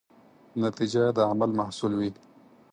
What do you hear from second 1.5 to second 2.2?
محصول وي.